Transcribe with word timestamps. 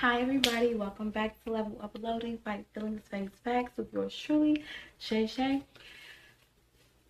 Hi 0.00 0.20
everybody, 0.20 0.74
welcome 0.74 1.08
back 1.08 1.42
to 1.42 1.52
Level 1.52 1.78
Up 1.82 1.96
Loading 1.98 2.38
by 2.44 2.62
Feelings 2.74 3.00
Face 3.10 3.30
Facts 3.42 3.72
with 3.78 3.90
yours 3.94 4.14
truly, 4.14 4.62
Shay 4.98 5.26
Shay. 5.26 5.62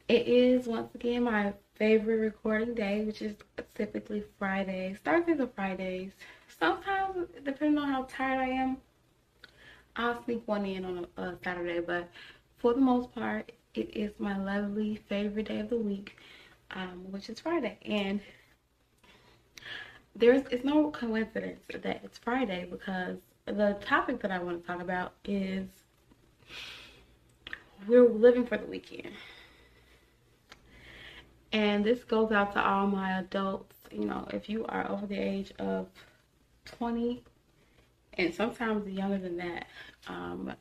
It 0.07 0.29
is 0.29 0.69
once 0.69 0.95
again 0.95 1.25
my 1.25 1.53
favorite 1.75 2.19
recording 2.19 2.77
day, 2.77 3.05
which 3.05 3.23
is 3.23 3.35
typically 3.75 4.23
Fridays. 4.39 4.99
Thursdays 5.05 5.41
or 5.41 5.49
Fridays. 5.49 6.13
Sometimes, 6.61 7.27
depending 7.45 7.77
on 7.77 7.89
how 7.89 8.07
tired 8.09 8.39
I 8.39 8.51
am, 8.51 8.77
I'll 9.97 10.23
sneak 10.23 10.47
one 10.47 10.65
in 10.65 10.85
on 10.85 11.09
a, 11.17 11.23
a 11.23 11.37
Saturday, 11.43 11.81
but 11.81 12.09
for 12.59 12.73
the 12.73 12.81
most 12.81 13.13
part, 13.13 13.51
it 13.75 13.97
is 13.97 14.13
my 14.21 14.39
lovely 14.39 15.03
favorite 15.09 15.49
day 15.49 15.59
of 15.59 15.71
the 15.71 15.77
week, 15.77 16.17
um, 16.71 17.11
which 17.11 17.29
is 17.31 17.41
Friday. 17.41 17.79
And 17.85 18.21
there's 20.19 20.43
it's 20.51 20.65
no 20.65 20.91
coincidence 20.91 21.61
that 21.69 22.01
it's 22.03 22.19
Friday 22.19 22.67
because 22.71 23.19
the 23.45 23.77
topic 23.85 24.21
that 24.23 24.31
I 24.31 24.39
want 24.39 24.61
to 24.61 24.67
talk 24.67 24.81
about 24.81 25.13
is 25.25 25.69
we're 27.87 28.09
living 28.09 28.47
for 28.47 28.57
the 28.57 28.67
weekend. 28.67 29.13
And 31.53 31.85
this 31.85 32.03
goes 32.05 32.33
out 32.33 32.53
to 32.55 32.65
all 32.67 32.87
my 32.87 33.19
adults, 33.19 33.77
you 33.91 34.05
know, 34.05 34.27
if 34.33 34.49
you 34.49 34.65
are 34.67 34.91
over 34.91 35.07
the 35.07 35.17
age 35.17 35.53
of 35.59 35.87
20 36.65 37.23
and 38.15 38.35
sometimes 38.35 38.89
younger 38.89 39.19
than 39.19 39.37
that, 39.37 39.67
um, 40.09 40.53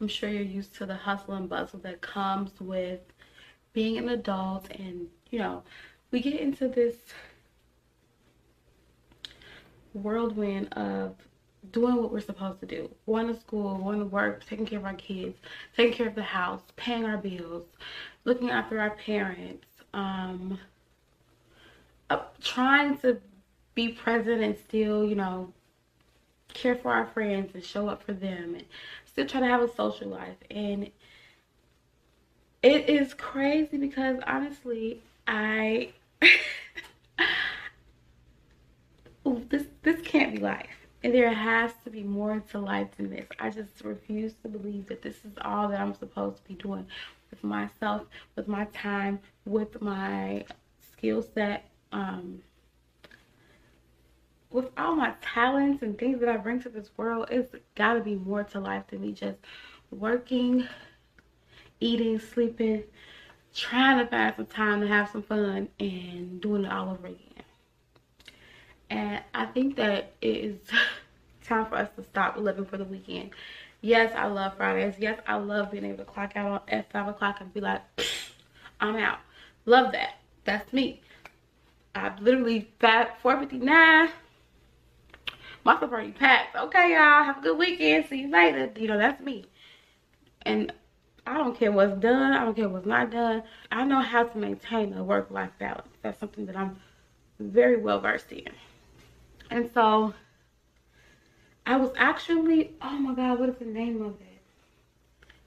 I'm 0.00 0.08
sure 0.08 0.28
you're 0.28 0.42
used 0.42 0.74
to 0.76 0.86
the 0.86 0.94
hustle 0.94 1.34
and 1.34 1.48
bustle 1.48 1.78
that 1.80 2.00
comes 2.02 2.50
with 2.60 3.00
being 3.72 3.96
an 3.96 4.08
adult 4.08 4.70
and, 4.70 5.08
you 5.30 5.38
know, 5.38 5.62
we 6.10 6.20
get 6.20 6.38
into 6.38 6.68
this 6.68 6.96
whirlwind 9.94 10.72
of 10.74 11.16
doing 11.72 11.96
what 11.96 12.12
we're 12.12 12.20
supposed 12.20 12.60
to 12.60 12.66
do. 12.66 12.90
Going 13.06 13.28
to 13.28 13.40
school 13.40 13.78
going 13.78 14.00
to 14.00 14.04
work 14.06 14.44
taking 14.46 14.66
care 14.66 14.78
of 14.78 14.84
our 14.84 14.94
kids 14.94 15.38
taking 15.76 15.94
care 15.94 16.08
of 16.08 16.14
the 16.14 16.22
house 16.22 16.62
paying 16.76 17.04
our 17.04 17.16
bills 17.16 17.64
looking 18.24 18.50
after 18.50 18.80
our 18.80 18.90
parents 18.90 19.66
um 19.94 20.58
uh, 22.10 22.18
trying 22.42 22.98
to 22.98 23.18
be 23.74 23.88
present 23.88 24.42
and 24.42 24.58
still 24.58 25.04
you 25.04 25.14
know 25.14 25.52
care 26.54 26.76
for 26.76 26.92
our 26.92 27.06
friends 27.06 27.54
and 27.54 27.64
show 27.64 27.88
up 27.88 28.02
for 28.02 28.12
them 28.12 28.54
and 28.54 28.64
still 29.04 29.26
try 29.26 29.40
to 29.40 29.46
have 29.46 29.60
a 29.62 29.74
social 29.74 30.08
life. 30.08 30.36
And 30.50 30.90
it 32.62 32.88
is 32.88 33.12
crazy 33.14 33.76
because 33.76 34.18
honestly 34.26 35.02
i 35.26 35.92
this 39.24 39.64
this 39.82 40.00
can't 40.02 40.34
be 40.34 40.40
life. 40.40 40.66
And 41.02 41.12
there 41.12 41.34
has 41.34 41.72
to 41.84 41.90
be 41.90 42.02
more 42.02 42.42
to 42.52 42.58
life 42.58 42.88
than 42.96 43.10
this. 43.10 43.26
I 43.38 43.50
just 43.50 43.84
refuse 43.84 44.32
to 44.42 44.48
believe 44.48 44.86
that 44.86 45.02
this 45.02 45.16
is 45.16 45.32
all 45.42 45.68
that 45.68 45.80
I'm 45.80 45.94
supposed 45.94 46.38
to 46.38 46.48
be 46.48 46.54
doing 46.54 46.86
with 47.30 47.44
myself, 47.44 48.02
with 48.36 48.48
my 48.48 48.64
time, 48.66 49.20
with 49.44 49.82
my 49.82 50.46
skill 50.92 51.22
set, 51.22 51.68
um, 51.92 52.42
with 54.50 54.70
all 54.78 54.96
my 54.96 55.12
talents 55.20 55.82
and 55.82 55.98
things 55.98 56.20
that 56.20 56.28
I 56.28 56.38
bring 56.38 56.62
to 56.62 56.70
this 56.70 56.88
world. 56.96 57.26
It's 57.30 57.54
got 57.74 57.94
to 57.94 58.00
be 58.00 58.14
more 58.14 58.44
to 58.44 58.60
life 58.60 58.84
than 58.88 59.02
me 59.02 59.12
just 59.12 59.38
working, 59.90 60.66
eating, 61.80 62.18
sleeping, 62.18 62.84
trying 63.54 63.98
to 63.98 64.06
find 64.06 64.34
some 64.36 64.46
time 64.46 64.80
to 64.80 64.86
have 64.88 65.10
some 65.10 65.22
fun, 65.22 65.68
and 65.78 66.40
doing 66.40 66.64
it 66.64 66.72
all 66.72 66.90
over 66.90 67.08
again. 67.08 67.33
And 68.90 69.22
I 69.34 69.46
think 69.46 69.76
that 69.76 70.12
it 70.20 70.26
is 70.28 70.56
time 71.44 71.66
for 71.66 71.76
us 71.76 71.88
to 71.96 72.04
stop 72.04 72.36
living 72.36 72.64
for 72.64 72.76
the 72.76 72.84
weekend. 72.84 73.30
Yes, 73.80 74.14
I 74.16 74.26
love 74.26 74.56
Fridays. 74.56 74.94
Yes, 74.98 75.20
I 75.26 75.36
love 75.36 75.70
being 75.70 75.84
able 75.84 75.98
to 75.98 76.04
clock 76.04 76.36
out 76.36 76.68
at 76.68 76.90
5 76.90 77.08
o'clock 77.08 77.36
and 77.40 77.52
be 77.52 77.60
like, 77.60 77.82
I'm 78.80 78.96
out. 78.96 79.18
Love 79.66 79.92
that. 79.92 80.14
That's 80.44 80.72
me. 80.72 81.00
I 81.94 82.12
literally 82.20 82.68
fat 82.80 83.20
459. 83.20 84.08
My 85.64 85.76
stuff 85.76 85.92
already 85.92 86.12
packed. 86.12 86.56
Okay, 86.56 86.92
y'all. 86.92 87.24
Have 87.24 87.38
a 87.38 87.40
good 87.40 87.58
weekend. 87.58 88.06
See 88.08 88.22
you 88.22 88.30
later. 88.30 88.70
You 88.76 88.88
know, 88.88 88.98
that's 88.98 89.22
me. 89.22 89.46
And 90.42 90.72
I 91.26 91.38
don't 91.38 91.58
care 91.58 91.72
what's 91.72 91.98
done. 92.00 92.32
I 92.32 92.44
don't 92.44 92.54
care 92.54 92.68
what's 92.68 92.86
not 92.86 93.10
done. 93.10 93.42
I 93.70 93.84
know 93.84 94.00
how 94.00 94.24
to 94.24 94.38
maintain 94.38 94.92
a 94.92 95.02
work-life 95.02 95.52
balance. 95.58 95.88
That's 96.02 96.20
something 96.20 96.44
that 96.46 96.56
I'm 96.56 96.76
very 97.38 97.76
well 97.76 98.00
versed 98.00 98.32
in. 98.32 98.48
And 99.50 99.70
so 99.72 100.14
I 101.66 101.76
was 101.76 101.90
actually, 101.96 102.72
oh 102.82 102.98
my 102.98 103.14
God, 103.14 103.40
what 103.40 103.48
is 103.48 103.56
the 103.56 103.64
name 103.64 104.02
of 104.02 104.12
it? 104.20 104.42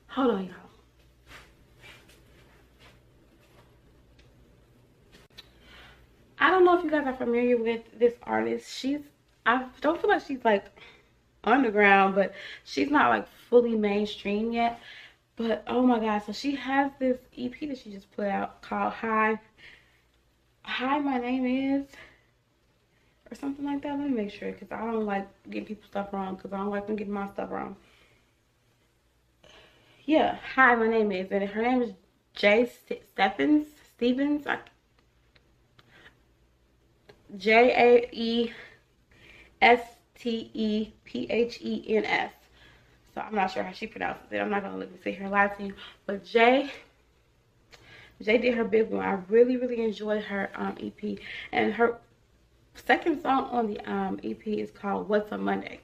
Hold 0.07 0.31
on, 0.31 0.45
y'all. 0.45 0.55
I 6.39 6.51
don't 6.51 6.65
know 6.65 6.77
if 6.77 6.83
you 6.83 6.89
guys 6.91 7.05
are 7.05 7.15
familiar 7.15 7.57
with 7.57 7.81
this 7.97 8.13
artist. 8.23 8.71
She's, 8.71 8.99
I 9.45 9.65
don't 9.81 9.99
feel 9.99 10.09
like 10.09 10.25
she's 10.25 10.43
like 10.45 10.65
underground, 11.43 12.15
but 12.15 12.33
she's 12.63 12.89
not 12.89 13.09
like 13.09 13.27
fully 13.49 13.75
mainstream 13.75 14.51
yet. 14.51 14.79
But 15.35 15.63
oh 15.67 15.83
my 15.83 15.99
God, 15.99 16.23
so 16.25 16.31
she 16.31 16.55
has 16.55 16.91
this 16.99 17.17
EP 17.37 17.59
that 17.61 17.77
she 17.77 17.91
just 17.91 18.11
put 18.15 18.27
out 18.27 18.61
called 18.61 18.93
Hi. 18.93 19.39
Hi, 20.63 20.99
my 20.99 21.17
name 21.17 21.45
is 21.45 21.87
or 23.29 23.35
something 23.35 23.65
like 23.65 23.81
that. 23.83 23.97
Let 23.97 24.09
me 24.09 24.15
make 24.15 24.31
sure 24.31 24.51
because 24.51 24.71
I 24.71 24.79
don't 24.79 25.05
like 25.05 25.27
getting 25.49 25.65
people's 25.65 25.87
stuff 25.87 26.13
wrong 26.13 26.35
because 26.35 26.53
I 26.53 26.57
don't 26.57 26.69
like 26.69 26.87
them 26.87 26.95
getting 26.95 27.13
my 27.13 27.29
stuff 27.29 27.51
wrong. 27.51 27.75
Yeah, 30.05 30.37
hi, 30.55 30.73
my 30.75 30.87
name 30.87 31.11
is, 31.11 31.29
and 31.31 31.43
her 31.43 31.61
name 31.61 31.81
is 31.81 31.91
Jae 32.35 32.69
Stephens, 33.11 33.67
Stevens. 33.95 34.47
J 37.35 37.71
A 37.75 38.09
E 38.13 38.53
S 39.61 39.81
T 40.17 40.49
E 40.53 40.93
P 41.03 41.27
H 41.29 41.59
E 41.61 41.97
N 41.97 42.05
S. 42.05 42.31
So 43.13 43.21
I'm 43.21 43.35
not 43.35 43.51
sure 43.51 43.63
how 43.63 43.73
she 43.73 43.87
pronounces 43.87 44.31
it. 44.31 44.37
I'm 44.37 44.49
not 44.49 44.63
gonna 44.63 44.77
let 44.77 44.91
me 44.91 44.97
say 45.03 45.11
her 45.13 45.27
last 45.27 45.59
name, 45.59 45.73
but 46.05 46.23
Jae. 46.23 46.69
Jae 48.23 48.41
did 48.41 48.55
her 48.55 48.63
big 48.63 48.89
one. 48.89 49.05
I 49.05 49.19
really, 49.27 49.57
really 49.57 49.83
enjoyed 49.83 50.23
her 50.23 50.49
um, 50.55 50.75
EP, 50.81 51.19
and 51.51 51.73
her 51.73 51.99
second 52.77 53.21
song 53.21 53.45
on 53.45 53.67
the 53.67 53.79
um, 53.91 54.19
EP 54.23 54.45
is 54.47 54.71
called 54.71 55.09
What's 55.09 55.31
a 55.31 55.37
Monday. 55.37 55.81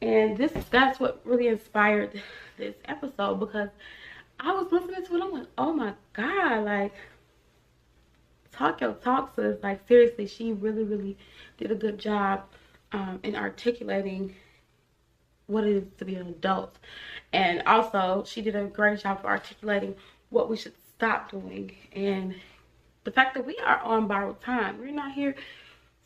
And 0.00 0.36
this 0.36 0.52
that's 0.70 0.98
what 0.98 1.20
really 1.24 1.48
inspired 1.48 2.20
this 2.58 2.74
episode 2.86 3.40
because 3.40 3.68
I 4.40 4.52
was 4.52 4.70
listening 4.72 5.04
to 5.04 5.16
it. 5.16 5.22
I'm 5.22 5.32
like, 5.32 5.46
oh 5.56 5.72
my 5.72 5.94
God, 6.12 6.64
like 6.64 6.94
Talk 8.50 8.80
Your 8.80 8.94
Talk 8.94 9.34
says 9.36 9.58
like 9.62 9.86
seriously, 9.86 10.26
she 10.26 10.52
really, 10.52 10.84
really 10.84 11.16
did 11.56 11.70
a 11.70 11.76
good 11.76 11.98
job 11.98 12.44
um, 12.92 13.20
in 13.22 13.36
articulating 13.36 14.34
what 15.46 15.64
it 15.64 15.76
is 15.76 15.84
to 15.98 16.04
be 16.04 16.16
an 16.16 16.28
adult. 16.28 16.78
And 17.32 17.62
also 17.66 18.24
she 18.26 18.42
did 18.42 18.56
a 18.56 18.64
great 18.64 19.00
job 19.00 19.20
of 19.20 19.24
articulating 19.26 19.94
what 20.30 20.48
we 20.50 20.56
should 20.56 20.74
stop 20.96 21.30
doing 21.30 21.72
and 21.92 22.34
the 23.04 23.10
fact 23.10 23.34
that 23.34 23.44
we 23.44 23.56
are 23.64 23.80
on 23.80 24.06
borrowed 24.06 24.40
time. 24.40 24.78
We're 24.78 24.92
not 24.92 25.12
here 25.12 25.34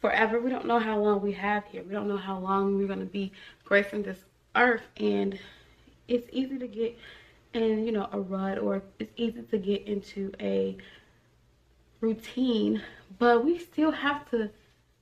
forever. 0.01 0.41
We 0.41 0.51
don't 0.51 0.67
know 0.67 0.79
how 0.79 0.99
long 0.99 1.21
we 1.21 1.33
have 1.33 1.65
here. 1.67 1.83
We 1.83 1.93
don't 1.93 2.09
know 2.09 2.17
how 2.17 2.39
long 2.39 2.77
we're 2.77 2.87
going 2.87 3.01
to 3.01 3.07
be 3.07 3.33
gracing 3.65 4.03
this 4.03 4.19
earth. 4.55 4.83
And 4.97 5.39
it's 6.09 6.29
easy 6.33 6.59
to 6.59 6.67
get 6.67 6.99
in, 7.55 7.84
you 7.84 7.93
know, 7.93 8.09
a 8.12 8.21
rut 8.21 8.59
or 8.59 8.83
it's 8.99 9.12
easy 9.17 9.43
to 9.43 9.59
get 9.59 9.87
into 9.87 10.33
a 10.41 10.77
routine. 12.01 12.83
But 13.19 13.45
we 13.45 13.59
still 13.59 13.91
have 13.91 14.29
to 14.31 14.51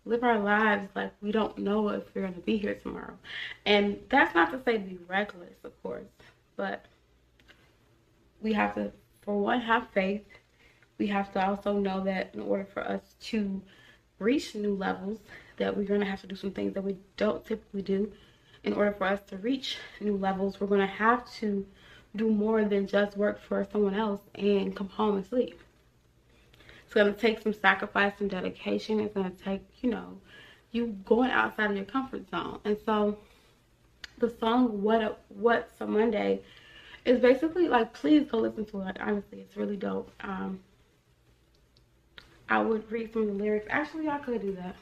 live 0.06 0.22
our 0.22 0.38
lives 0.38 0.88
like 0.94 1.12
we 1.22 1.32
don't 1.32 1.56
know 1.58 1.88
if 1.88 2.04
we're 2.14 2.22
going 2.22 2.34
to 2.34 2.40
be 2.40 2.56
here 2.56 2.74
tomorrow. 2.74 3.16
And 3.66 3.98
that's 4.10 4.34
not 4.34 4.52
to 4.52 4.60
say 4.64 4.78
be 4.78 4.98
reckless, 5.08 5.54
of 5.64 5.82
course. 5.82 6.04
But 6.56 6.84
we 8.40 8.52
have 8.52 8.74
to, 8.74 8.92
for 9.22 9.38
one, 9.38 9.60
have 9.60 9.88
faith. 9.92 10.26
We 10.98 11.06
have 11.08 11.32
to 11.32 11.44
also 11.44 11.78
know 11.78 12.04
that 12.04 12.30
in 12.34 12.40
order 12.40 12.66
for 12.72 12.86
us 12.86 13.16
to 13.22 13.60
reach 14.24 14.54
new 14.54 14.74
levels 14.74 15.18
that 15.56 15.76
we're 15.76 15.84
going 15.84 16.00
to 16.00 16.06
have 16.06 16.20
to 16.22 16.26
do 16.26 16.34
some 16.34 16.50
things 16.50 16.74
that 16.74 16.82
we 16.82 16.96
don't 17.16 17.44
typically 17.44 17.82
do. 17.82 18.12
In 18.64 18.72
order 18.72 18.92
for 18.92 19.06
us 19.06 19.20
to 19.28 19.36
reach 19.36 19.76
new 20.00 20.16
levels 20.16 20.58
we're 20.58 20.66
going 20.66 20.80
to 20.80 20.86
have 20.86 21.30
to 21.34 21.66
do 22.16 22.30
more 22.30 22.64
than 22.64 22.86
just 22.86 23.16
work 23.16 23.40
for 23.40 23.66
someone 23.70 23.94
else 23.94 24.20
and 24.34 24.74
come 24.74 24.88
home 24.88 25.16
and 25.16 25.26
sleep. 25.26 25.60
It's 26.84 26.94
going 26.94 27.12
to 27.12 27.20
take 27.20 27.42
some 27.42 27.52
sacrifice 27.52 28.12
and 28.20 28.30
dedication. 28.30 29.00
It's 29.00 29.14
going 29.14 29.30
to 29.30 29.42
take 29.42 29.62
you 29.82 29.90
know 29.90 30.18
you 30.70 30.88
going 31.04 31.30
outside 31.30 31.70
of 31.70 31.76
your 31.76 31.84
comfort 31.84 32.28
zone. 32.30 32.58
And 32.64 32.76
so 32.84 33.18
the 34.18 34.30
song 34.40 34.82
what 34.82 35.02
a, 35.02 35.16
what's 35.28 35.80
a 35.80 35.86
monday 35.86 36.40
is 37.04 37.20
basically 37.20 37.68
like 37.68 37.92
please 37.92 38.26
go 38.30 38.38
listen 38.38 38.64
to 38.66 38.80
it. 38.88 38.96
Honestly 39.00 39.40
it's 39.40 39.56
really 39.56 39.76
dope. 39.76 40.10
Um 40.20 40.60
I 42.48 42.60
would 42.60 42.90
read 42.90 43.12
some 43.12 43.22
of 43.22 43.28
the 43.28 43.34
lyrics. 43.34 43.66
Actually, 43.70 44.08
I 44.08 44.18
could 44.18 44.42
do 44.42 44.54
that. 44.56 44.76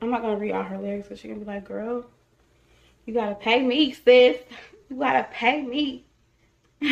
I'm 0.00 0.10
not 0.10 0.22
gonna 0.22 0.36
read 0.36 0.52
all 0.52 0.62
her 0.62 0.78
lyrics 0.78 1.08
because 1.08 1.20
she's 1.20 1.30
gonna 1.30 1.40
be 1.40 1.46
like, 1.46 1.64
girl, 1.66 2.04
you 3.06 3.14
gotta 3.14 3.34
pay 3.34 3.62
me, 3.62 3.92
sis. 3.92 4.36
You 4.90 4.96
gotta 4.96 5.26
pay 5.32 5.62
me. 5.62 6.04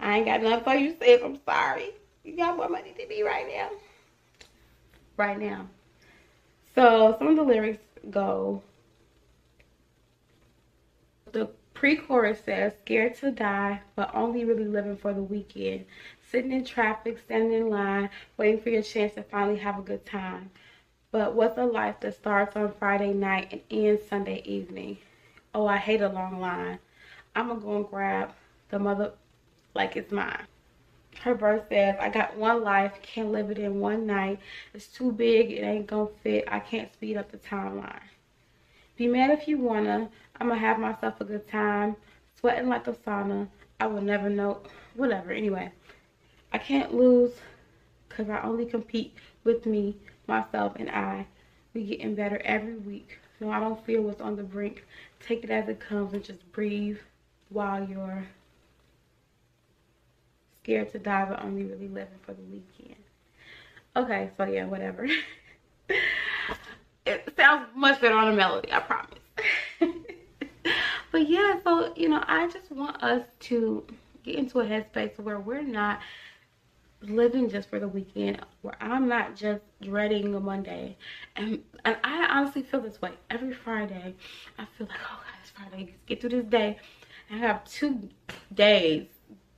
I 0.00 0.16
ain't 0.16 0.26
got 0.26 0.42
nothing 0.42 0.64
for 0.64 0.74
you, 0.74 0.96
sis. 1.00 1.22
I'm 1.24 1.38
sorry. 1.44 1.90
You 2.24 2.36
got 2.36 2.56
more 2.56 2.68
money 2.68 2.94
than 2.96 3.08
me 3.08 3.22
right 3.22 3.46
now. 3.48 3.70
Right 5.16 5.38
now. 5.38 5.66
So 6.74 7.16
some 7.18 7.28
of 7.28 7.36
the 7.36 7.42
lyrics 7.42 7.82
go. 8.10 8.62
The 11.32 11.50
pre-chorus 11.80 12.40
says, 12.44 12.74
scared 12.82 13.14
to 13.14 13.30
die, 13.30 13.80
but 13.96 14.14
only 14.14 14.44
really 14.44 14.66
living 14.66 14.98
for 14.98 15.14
the 15.14 15.22
weekend. 15.22 15.86
Sitting 16.30 16.52
in 16.52 16.62
traffic, 16.62 17.18
standing 17.18 17.54
in 17.54 17.70
line, 17.70 18.10
waiting 18.36 18.60
for 18.60 18.68
your 18.68 18.82
chance 18.82 19.14
to 19.14 19.22
finally 19.22 19.56
have 19.56 19.78
a 19.78 19.82
good 19.82 20.04
time. 20.04 20.50
But 21.10 21.34
what's 21.34 21.56
a 21.56 21.64
life 21.64 21.98
that 22.00 22.14
starts 22.14 22.54
on 22.54 22.74
Friday 22.78 23.14
night 23.14 23.48
and 23.50 23.62
ends 23.70 24.02
Sunday 24.06 24.42
evening? 24.44 24.98
Oh, 25.54 25.66
I 25.66 25.78
hate 25.78 26.02
a 26.02 26.10
long 26.10 26.38
line. 26.38 26.80
I'm 27.34 27.48
gonna 27.48 27.60
go 27.60 27.76
and 27.76 27.88
grab 27.88 28.34
the 28.68 28.78
mother 28.78 29.12
like 29.72 29.96
it's 29.96 30.12
mine. 30.12 30.46
Her 31.22 31.34
verse 31.34 31.62
says, 31.70 31.96
I 31.98 32.10
got 32.10 32.36
one 32.36 32.62
life, 32.62 32.92
can't 33.00 33.32
live 33.32 33.50
it 33.50 33.58
in 33.58 33.80
one 33.80 34.06
night. 34.06 34.38
It's 34.74 34.86
too 34.86 35.12
big, 35.12 35.50
it 35.50 35.62
ain't 35.62 35.86
gonna 35.86 36.10
fit. 36.22 36.44
I 36.46 36.60
can't 36.60 36.92
speed 36.92 37.16
up 37.16 37.30
the 37.30 37.38
timeline. 37.38 38.02
Be 38.98 39.08
mad 39.08 39.30
if 39.30 39.48
you 39.48 39.56
wanna. 39.56 40.10
I'm 40.40 40.48
gonna 40.48 40.58
have 40.58 40.78
myself 40.78 41.20
a 41.20 41.24
good 41.24 41.46
time. 41.48 41.96
Sweating 42.38 42.68
like 42.68 42.86
a 42.86 42.92
sauna. 42.92 43.46
I 43.78 43.86
will 43.86 44.00
never 44.00 44.30
know. 44.30 44.60
Whatever. 44.94 45.32
Anyway, 45.32 45.70
I 46.52 46.58
can't 46.58 46.94
lose 46.94 47.32
because 48.08 48.30
I 48.30 48.40
only 48.42 48.64
compete 48.64 49.14
with 49.44 49.66
me, 49.66 49.96
myself, 50.26 50.72
and 50.76 50.88
I. 50.90 51.26
We 51.74 51.84
getting 51.84 52.14
better 52.14 52.40
every 52.44 52.76
week. 52.76 53.18
No, 53.40 53.50
I 53.50 53.60
don't 53.60 53.84
feel 53.84 54.02
what's 54.02 54.20
on 54.20 54.36
the 54.36 54.42
brink. 54.42 54.84
Take 55.20 55.44
it 55.44 55.50
as 55.50 55.68
it 55.68 55.78
comes 55.78 56.14
and 56.14 56.24
just 56.24 56.50
breathe 56.52 56.98
while 57.50 57.86
you're 57.86 58.24
scared 60.62 60.90
to 60.92 60.98
die 60.98 61.26
but 61.26 61.42
only 61.44 61.64
really 61.64 61.88
living 61.88 62.18
for 62.22 62.32
the 62.32 62.42
weekend. 62.42 62.96
Okay, 63.96 64.30
so 64.36 64.44
yeah, 64.44 64.64
whatever. 64.64 65.06
it 67.06 67.32
sounds 67.36 67.68
much 67.74 68.00
better 68.00 68.14
on 68.14 68.28
a 68.28 68.36
melody, 68.36 68.72
I 68.72 68.80
promise. 68.80 69.18
but 71.10 71.28
yeah, 71.28 71.58
so 71.62 71.92
you 71.96 72.08
know, 72.08 72.22
I 72.26 72.48
just 72.48 72.70
want 72.70 73.02
us 73.02 73.26
to 73.40 73.84
get 74.22 74.36
into 74.36 74.60
a 74.60 74.64
headspace 74.64 75.18
where 75.18 75.40
we're 75.40 75.62
not 75.62 76.00
living 77.02 77.48
just 77.48 77.70
for 77.70 77.80
the 77.80 77.88
weekend 77.88 78.38
where 78.60 78.76
I'm 78.80 79.08
not 79.08 79.34
just 79.34 79.62
dreading 79.80 80.34
a 80.34 80.40
Monday. 80.40 80.96
And 81.36 81.62
and 81.84 81.96
I 82.04 82.26
honestly 82.30 82.62
feel 82.62 82.80
this 82.80 83.00
way 83.00 83.12
every 83.30 83.52
Friday. 83.52 84.14
I 84.58 84.66
feel 84.76 84.86
like 84.86 84.98
oh 85.04 85.20
god 85.24 85.34
it's 85.40 85.50
Friday. 85.50 85.94
Get 86.06 86.20
through 86.20 86.30
this 86.30 86.44
day. 86.46 86.78
And 87.30 87.42
I 87.42 87.46
have 87.46 87.64
two 87.64 88.08
days 88.52 89.06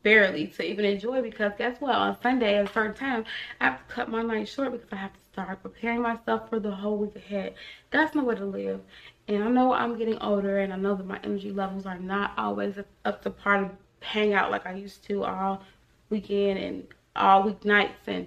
barely 0.03 0.49
to 0.49 0.65
even 0.65 0.85
enjoy 0.85 1.23
because 1.23 1.53
guess 1.59 1.81
what? 1.81 1.95
On 1.95 2.21
sunday 2.21 2.57
at 2.57 2.69
a 2.69 2.73
certain 2.73 2.95
time 2.95 3.25
i 3.61 3.67
have 3.67 3.87
to 3.87 3.95
cut 3.95 4.09
my 4.09 4.21
night 4.21 4.49
short 4.49 4.73
because 4.73 4.89
i 4.91 4.97
have 4.97 5.13
to 5.13 5.21
start 5.33 5.63
preparing 5.63 6.03
myself 6.03 6.51
for 6.51 6.61
the 6.61 6.71
whole 6.71 6.99
week 6.99 7.17
ahead. 7.17 7.55
That's 7.91 8.15
no 8.15 8.25
way 8.25 8.35
to 8.35 8.45
live 8.45 8.81
and 9.29 9.43
i 9.43 9.49
know 9.49 9.73
i'm 9.73 9.97
getting 9.99 10.19
older 10.19 10.59
and 10.59 10.73
i 10.73 10.77
know 10.77 10.95
that 10.95 11.07
my 11.07 11.19
energy 11.25 11.51
levels 11.51 11.87
are 11.87 11.99
not 11.99 12.33
always 12.37 12.77
up 13.05 13.23
to 13.23 13.31
par 13.31 13.59
to 13.59 13.71
hang 14.07 14.33
out 14.35 14.51
like 14.51 14.67
i 14.67 14.73
used 14.73 15.05
to 15.05 15.25
all 15.25 15.63
weekend 16.11 16.59
and 16.59 16.87
all 17.17 17.45
weeknights 17.45 18.07
and 18.07 18.27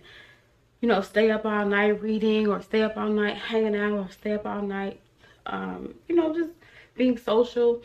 you 0.81 0.87
know 0.87 1.01
stay 1.01 1.31
up 1.31 1.45
all 1.45 1.65
night 1.65 2.01
reading 2.01 2.47
or 2.47 2.61
stay 2.61 2.81
up 2.81 2.97
all 2.97 3.09
night 3.09 3.35
hanging 3.35 3.75
out 3.75 3.93
or 3.93 4.09
stay 4.11 4.33
up 4.33 4.45
all 4.45 4.61
night 4.61 4.99
um 5.47 5.93
you 6.07 6.15
know 6.15 6.33
just 6.33 6.51
being 6.95 7.17
social 7.17 7.81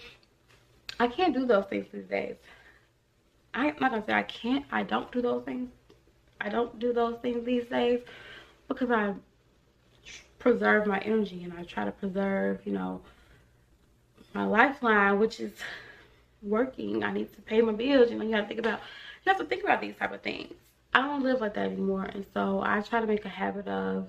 i 0.99 1.07
can't 1.07 1.35
do 1.35 1.47
those 1.47 1.65
things 1.67 1.87
these 1.93 2.05
days 2.05 2.37
I'm 3.53 3.75
not 3.81 3.91
gonna 3.91 4.05
say 4.05 4.13
I 4.13 4.23
can't. 4.23 4.65
I 4.71 4.83
don't 4.83 5.11
do 5.11 5.21
those 5.21 5.45
things. 5.45 5.71
I 6.41 6.49
don't 6.49 6.79
do 6.79 6.93
those 6.93 7.19
things 7.21 7.45
these 7.45 7.67
days 7.67 8.01
because 8.69 8.91
I 8.91 9.15
preserve 10.41 10.87
my 10.87 10.99
energy 10.99 11.45
and 11.45 11.53
I 11.57 11.63
try 11.63 11.85
to 11.85 11.93
preserve, 11.93 12.61
you 12.67 12.73
know, 12.73 13.01
my 14.35 14.45
lifeline, 14.45 15.21
which 15.21 15.39
is 15.39 15.53
working. 16.43 17.05
I 17.05 17.13
need 17.13 17.33
to 17.35 17.43
pay 17.43 17.61
my 17.63 17.73
bills. 17.73 18.11
You 18.11 18.19
know, 18.19 18.25
you 18.25 18.37
to 18.37 18.47
think 18.47 18.59
about 18.59 18.81
you 19.25 19.31
have 19.31 19.39
to 19.39 19.45
think 19.45 19.63
about 19.63 19.81
these 19.81 19.95
type 19.97 20.13
of 20.13 20.23
things. 20.23 20.53
I 20.93 21.03
don't 21.03 21.23
live 21.23 21.41
like 21.41 21.55
that 21.55 21.67
anymore, 21.67 22.05
and 22.05 22.27
so 22.35 22.61
I 22.65 22.81
try 22.81 23.01
to 23.01 23.07
make 23.07 23.25
a 23.25 23.29
habit 23.29 23.69
of 23.69 24.09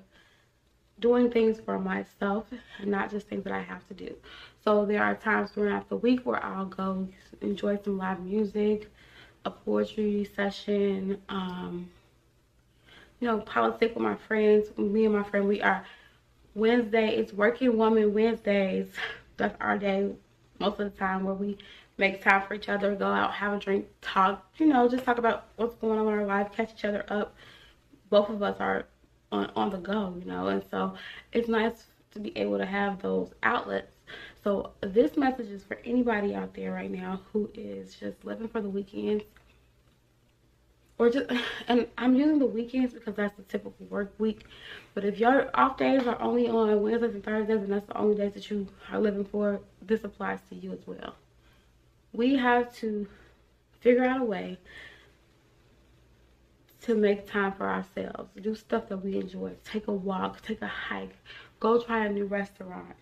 doing 0.99 1.29
things 1.29 1.59
for 1.59 1.77
myself 1.77 2.47
and 2.79 2.89
not 2.89 3.11
just 3.11 3.27
things 3.27 3.43
that 3.43 3.53
I 3.53 3.61
have 3.61 3.87
to 3.89 3.93
do. 3.93 4.15
So 4.63 4.85
there 4.85 5.03
are 5.03 5.15
times 5.15 5.51
throughout 5.51 5.89
the 5.89 5.97
week 5.97 6.25
where 6.25 6.43
I'll 6.43 6.65
go 6.65 7.07
enjoy 7.41 7.77
some 7.83 7.97
live 7.99 8.19
music 8.23 8.89
a 9.45 9.51
poetry 9.51 10.29
session, 10.35 11.19
um, 11.29 11.89
you 13.19 13.27
know, 13.27 13.39
politics 13.39 13.95
with 13.95 14.03
my 14.03 14.15
friends. 14.15 14.67
Me 14.77 15.05
and 15.05 15.15
my 15.15 15.23
friend, 15.23 15.47
we 15.47 15.61
are 15.61 15.83
Wednesday. 16.55 17.15
It's 17.15 17.33
Working 17.33 17.77
Woman 17.77 18.13
Wednesdays. 18.13 18.87
That's 19.37 19.55
our 19.59 19.77
day 19.77 20.11
most 20.59 20.79
of 20.79 20.91
the 20.91 20.97
time 20.97 21.23
where 21.23 21.33
we 21.33 21.57
make 21.97 22.23
time 22.23 22.47
for 22.47 22.53
each 22.53 22.69
other, 22.69 22.95
go 22.95 23.07
out, 23.07 23.33
have 23.33 23.53
a 23.53 23.59
drink, 23.59 23.87
talk, 24.01 24.45
you 24.57 24.67
know, 24.67 24.87
just 24.87 25.03
talk 25.03 25.17
about 25.17 25.47
what's 25.55 25.75
going 25.75 25.99
on 25.99 26.07
in 26.07 26.13
our 26.13 26.25
life, 26.25 26.51
catch 26.55 26.71
each 26.73 26.85
other 26.85 27.05
up. 27.09 27.35
Both 28.09 28.29
of 28.29 28.43
us 28.43 28.57
are 28.59 28.85
on, 29.31 29.51
on 29.55 29.69
the 29.69 29.77
go, 29.77 30.15
you 30.19 30.25
know, 30.25 30.47
and 30.47 30.63
so 30.69 30.95
it's 31.31 31.47
nice 31.47 31.85
to 32.11 32.19
be 32.19 32.37
able 32.37 32.57
to 32.57 32.65
have 32.65 33.01
those 33.01 33.31
outlets 33.43 33.95
so 34.43 34.71
this 34.81 35.15
message 35.17 35.49
is 35.49 35.63
for 35.63 35.77
anybody 35.85 36.33
out 36.33 36.53
there 36.53 36.71
right 36.71 36.91
now 36.91 37.21
who 37.31 37.49
is 37.53 37.95
just 37.95 38.23
living 38.25 38.47
for 38.47 38.61
the 38.61 38.69
weekends 38.69 39.23
or 41.01 41.09
just 41.09 41.25
and 41.67 41.87
i'm 41.97 42.15
using 42.15 42.37
the 42.37 42.45
weekends 42.45 42.93
because 42.93 43.15
that's 43.15 43.35
the 43.35 43.43
typical 43.43 43.85
work 43.87 44.13
week. 44.19 44.45
But 44.93 45.03
if 45.03 45.19
your 45.19 45.49
off 45.55 45.77
days 45.77 46.05
are 46.05 46.21
only 46.21 46.47
on 46.47 46.81
wednesdays 46.81 47.15
and 47.15 47.23
thursdays 47.23 47.57
and 47.63 47.71
that's 47.71 47.87
the 47.87 47.97
only 47.97 48.15
days 48.15 48.33
that 48.33 48.49
you 48.49 48.67
are 48.91 48.99
living 48.99 49.25
for 49.25 49.59
this 49.81 50.03
applies 50.03 50.39
to 50.49 50.55
you 50.55 50.71
as 50.73 50.85
well. 50.85 51.15
We 52.13 52.35
have 52.35 52.73
to 52.75 53.07
figure 53.79 54.03
out 54.03 54.21
a 54.21 54.25
way 54.25 54.59
to 56.81 56.95
make 56.95 57.25
time 57.25 57.53
for 57.53 57.67
ourselves. 57.67 58.29
Do 58.39 58.53
stuff 58.53 58.89
that 58.89 58.97
we 58.97 59.15
enjoy. 59.15 59.53
Take 59.63 59.87
a 59.87 59.93
walk 59.93 60.41
take 60.41 60.61
a 60.61 60.67
hike 60.67 61.15
go 61.59 61.81
try 61.81 62.05
a 62.05 62.09
new 62.09 62.25
restaurant. 62.25 62.95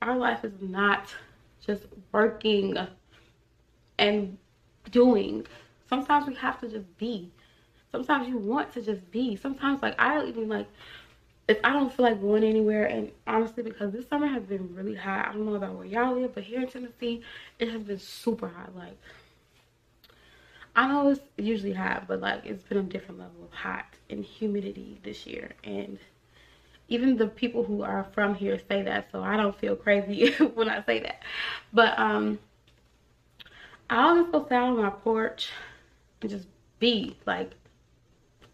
Our 0.00 0.16
life 0.16 0.44
is 0.44 0.60
not 0.60 1.14
just 1.64 1.84
working 2.10 2.76
and 3.98 4.38
doing. 4.90 5.46
Sometimes 5.92 6.26
we 6.26 6.34
have 6.36 6.58
to 6.62 6.68
just 6.68 6.96
be. 6.96 7.30
Sometimes 7.90 8.26
you 8.26 8.38
want 8.38 8.72
to 8.72 8.80
just 8.80 9.10
be. 9.10 9.36
Sometimes 9.36 9.82
like 9.82 9.94
I 10.00 10.14
don't 10.14 10.26
even 10.26 10.48
like 10.48 10.66
if 11.48 11.58
I 11.62 11.74
don't 11.74 11.92
feel 11.92 12.06
like 12.06 12.18
going 12.18 12.44
anywhere 12.44 12.86
and 12.86 13.10
honestly 13.26 13.62
because 13.62 13.92
this 13.92 14.08
summer 14.08 14.26
has 14.26 14.42
been 14.44 14.74
really 14.74 14.94
hot. 14.94 15.28
I 15.28 15.32
don't 15.34 15.44
know 15.44 15.54
about 15.54 15.74
where 15.74 15.84
y'all 15.84 16.18
live, 16.18 16.34
but 16.34 16.44
here 16.44 16.62
in 16.62 16.68
Tennessee 16.68 17.20
it 17.58 17.68
has 17.68 17.82
been 17.82 17.98
super 17.98 18.48
hot. 18.48 18.74
Like 18.74 18.96
I 20.74 20.88
know 20.88 21.10
it's 21.10 21.20
usually 21.36 21.74
hot, 21.74 22.08
but 22.08 22.22
like 22.22 22.46
it's 22.46 22.62
been 22.62 22.78
a 22.78 22.82
different 22.84 23.20
level 23.20 23.44
of 23.44 23.52
hot 23.52 23.84
and 24.08 24.24
humidity 24.24 24.98
this 25.02 25.26
year 25.26 25.50
and 25.62 25.98
even 26.88 27.18
the 27.18 27.26
people 27.26 27.64
who 27.64 27.82
are 27.82 28.06
from 28.14 28.34
here 28.34 28.58
say 28.68 28.82
that 28.82 29.08
so 29.10 29.22
i 29.22 29.34
don't 29.34 29.58
feel 29.58 29.74
crazy 29.74 30.32
when 30.54 30.68
i 30.68 30.84
say 30.84 31.00
that 31.00 31.22
but 31.72 31.98
um 31.98 32.38
i 33.88 34.02
always 34.02 34.30
go 34.30 34.42
sit 34.42 34.52
on 34.52 34.76
my 34.76 34.90
porch 34.90 35.48
just 36.28 36.46
be 36.78 37.16
like 37.26 37.52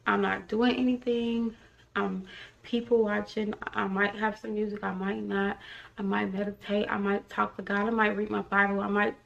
i'm 0.07 0.21
not 0.21 0.49
doing 0.49 0.77
anything. 0.77 1.55
I'm 1.97 2.25
people 2.63 3.03
watching 3.03 3.55
i 3.75 3.87
might 3.87 4.15
have 4.15 4.39
some 4.39 4.55
music 4.55 4.85
i 4.85 4.93
might 4.93 5.23
not. 5.23 5.59
I 5.97 6.03
might 6.03 6.33
meditate 6.33 6.87
i 6.91 6.99
might 6.99 7.29
talk 7.29 7.57
to 7.57 7.63
god 7.63 7.81
i 7.81 7.91
might 7.91 8.17
read 8.17 8.31
my 8.31 8.43
bible 8.43 8.81
i 8.81 8.89
might 8.89 9.17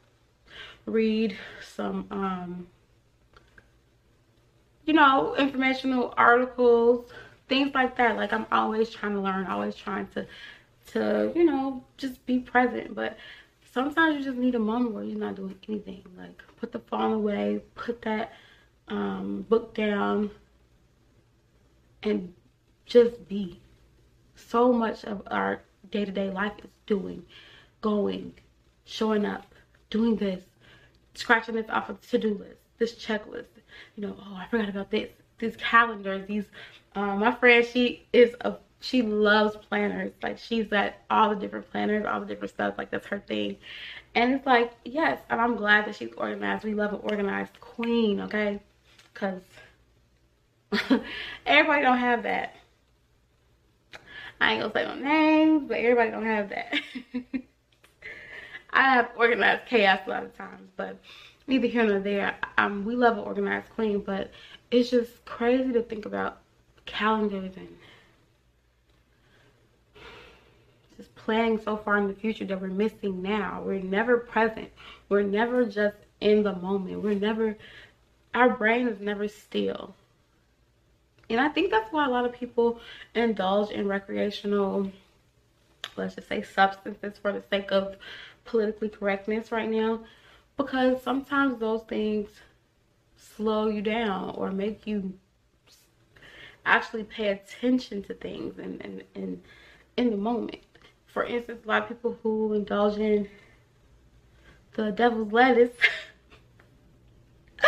read 0.86 1.36
some 1.74 2.06
um 2.10 2.66
you 4.84 4.92
know 4.92 5.34
informational 5.36 6.14
articles 6.16 7.10
things 7.52 7.74
like 7.74 7.96
that. 7.98 8.16
Like 8.16 8.32
i'm 8.32 8.46
always 8.50 8.88
trying 8.90 9.12
to 9.12 9.20
learn 9.20 9.46
always 9.46 9.74
trying 9.74 10.06
to 10.08 10.26
to 10.92 11.32
you 11.34 11.44
know 11.44 11.84
just 11.98 12.24
be 12.26 12.38
present. 12.38 12.94
But 12.94 13.16
sometimes 13.72 14.18
you 14.18 14.24
just 14.24 14.38
need 14.38 14.54
a 14.54 14.58
moment 14.58 14.94
where 14.94 15.04
you're 15.04 15.18
not 15.18 15.34
doing 15.34 15.56
anything. 15.68 16.04
Like 16.16 16.42
put 16.58 16.72
the 16.72 16.78
phone 16.78 17.12
away 17.12 17.60
put 17.74 18.02
that 18.02 18.32
um, 18.88 19.46
book 19.48 19.74
down 19.74 20.30
and 22.02 22.32
just 22.86 23.28
be. 23.28 23.60
So 24.34 24.72
much 24.72 25.04
of 25.04 25.22
our 25.30 25.62
day-to-day 25.90 26.30
life 26.30 26.52
is 26.62 26.70
doing 26.86 27.24
going 27.80 28.32
showing 28.84 29.24
up 29.24 29.54
doing 29.90 30.16
this 30.16 30.42
scratching 31.14 31.54
this 31.54 31.68
off 31.68 31.88
of 31.88 32.00
the 32.00 32.06
to-do 32.06 32.34
list 32.34 32.60
this 32.78 32.94
checklist. 32.94 33.46
You 33.96 34.06
know 34.06 34.16
oh 34.18 34.34
i 34.36 34.46
forgot 34.46 34.68
about 34.68 34.90
this 34.90 35.10
these 35.38 35.56
calendars 35.56 36.26
these 36.26 36.44
um, 36.94 37.20
my 37.20 37.32
friend, 37.34 37.64
she 37.64 38.06
is 38.12 38.34
a 38.42 38.56
she 38.82 39.00
loves 39.00 39.56
planners. 39.68 40.12
Like 40.22 40.38
she's 40.38 40.72
at 40.72 41.02
all 41.08 41.30
the 41.30 41.36
different 41.36 41.70
planners, 41.70 42.04
all 42.04 42.20
the 42.20 42.26
different 42.26 42.52
stuff. 42.52 42.74
Like 42.76 42.90
that's 42.90 43.06
her 43.06 43.20
thing. 43.20 43.56
And 44.14 44.34
it's 44.34 44.44
like, 44.44 44.72
yes, 44.84 45.20
and 45.30 45.40
I'm 45.40 45.56
glad 45.56 45.86
that 45.86 45.96
she's 45.96 46.12
organized. 46.16 46.64
We 46.64 46.74
love 46.74 46.92
an 46.92 47.00
organized 47.02 47.58
queen, 47.60 48.20
okay? 48.20 48.60
Because 49.14 49.42
everybody 51.46 51.82
don't 51.82 51.98
have 51.98 52.24
that. 52.24 52.56
I 54.40 54.52
ain't 54.54 54.62
gonna 54.62 54.72
say 54.74 54.84
no 54.84 54.94
names, 54.96 55.68
but 55.68 55.78
everybody 55.78 56.10
don't 56.10 56.26
have 56.26 56.48
that. 56.48 56.74
I 58.72 58.82
have 58.94 59.10
organized 59.16 59.66
chaos 59.66 60.00
a 60.06 60.10
lot 60.10 60.24
of 60.24 60.36
times, 60.36 60.68
but 60.76 60.98
neither 61.46 61.68
here 61.68 61.84
nor 61.84 62.00
there. 62.00 62.36
Um, 62.58 62.84
we 62.84 62.96
love 62.96 63.18
an 63.18 63.24
organized 63.24 63.70
queen, 63.70 64.00
but 64.00 64.32
it's 64.72 64.90
just 64.90 65.24
crazy 65.24 65.72
to 65.72 65.82
think 65.82 66.06
about 66.06 66.38
calendars 66.86 67.52
and 67.56 67.68
just 70.96 71.11
planning 71.24 71.60
so 71.60 71.76
far 71.76 71.98
in 71.98 72.08
the 72.08 72.14
future 72.14 72.44
that 72.44 72.60
we're 72.60 72.68
missing 72.68 73.22
now. 73.22 73.62
We're 73.64 73.80
never 73.80 74.18
present. 74.18 74.68
We're 75.08 75.22
never 75.22 75.64
just 75.64 75.96
in 76.20 76.42
the 76.42 76.54
moment. 76.56 77.02
We're 77.02 77.14
never, 77.14 77.56
our 78.34 78.50
brain 78.50 78.88
is 78.88 79.00
never 79.00 79.28
still. 79.28 79.94
And 81.30 81.40
I 81.40 81.48
think 81.48 81.70
that's 81.70 81.92
why 81.92 82.06
a 82.06 82.10
lot 82.10 82.24
of 82.24 82.32
people 82.32 82.80
indulge 83.14 83.70
in 83.70 83.86
recreational, 83.88 84.90
let's 85.96 86.14
just 86.14 86.28
say 86.28 86.42
substances 86.42 87.18
for 87.20 87.32
the 87.32 87.42
sake 87.50 87.70
of 87.72 87.96
politically 88.44 88.88
correctness 88.88 89.52
right 89.52 89.70
now. 89.70 90.00
Because 90.56 91.02
sometimes 91.02 91.58
those 91.58 91.82
things 91.84 92.28
slow 93.16 93.68
you 93.68 93.80
down 93.80 94.34
or 94.36 94.50
make 94.50 94.86
you 94.86 95.14
actually 96.66 97.04
pay 97.04 97.28
attention 97.28 98.02
to 98.02 98.14
things 98.14 98.58
and 98.58 98.80
in, 98.82 99.02
in, 99.14 99.22
in, 99.22 99.42
in 99.96 100.10
the 100.10 100.16
moment. 100.16 100.58
For 101.12 101.24
instance, 101.24 101.60
a 101.64 101.68
lot 101.68 101.82
of 101.82 101.88
people 101.88 102.18
who 102.22 102.54
indulge 102.54 102.96
in 102.98 103.28
the 104.74 104.90
devil's 104.92 105.32
lettuce. 105.32 105.76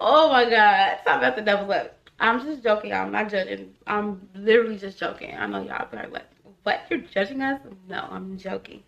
oh 0.00 0.30
my 0.30 0.48
god, 0.48 0.98
talk 1.04 1.18
about 1.18 1.36
the 1.36 1.42
devil's 1.42 1.68
lettuce. 1.68 1.92
I'm 2.18 2.42
just 2.42 2.62
joking. 2.62 2.92
I'm 2.94 3.12
not 3.12 3.30
judging. 3.30 3.74
I'm 3.86 4.26
literally 4.34 4.78
just 4.78 4.98
joking. 4.98 5.34
I 5.36 5.46
know 5.46 5.62
y'all 5.62 5.86
be 5.90 5.98
like, 5.98 6.24
what? 6.62 6.80
You're 6.90 7.00
judging 7.00 7.42
us? 7.42 7.60
No, 7.88 8.08
I'm 8.10 8.38
joking. 8.38 8.82